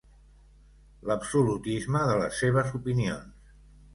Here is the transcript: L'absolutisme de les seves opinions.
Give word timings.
L'absolutisme 1.09 2.03
de 2.11 2.17
les 2.21 2.41
seves 2.45 2.75
opinions. 2.83 3.55